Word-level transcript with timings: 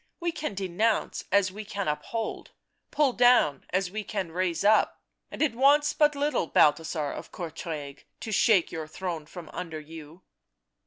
—we 0.19 0.31
can 0.31 0.55
denounce 0.55 1.25
as 1.31 1.51
we 1.51 1.63
can 1.63 1.87
uphold, 1.87 2.49
pull 2.89 3.13
down 3.13 3.67
as 3.69 3.91
we 3.91 4.03
can 4.03 4.31
raise 4.31 4.63
up, 4.63 4.99
and 5.29 5.43
it 5.43 5.53
wants 5.53 5.93
but 5.93 6.15
little, 6.15 6.47
Balthasar 6.47 7.11
of 7.11 7.31
Courtrai, 7.31 8.05
to 8.19 8.31
shake 8.31 8.71
your 8.71 8.87
throne 8.87 9.27
from 9.27 9.47
under 9.53 9.79
you." 9.79 10.23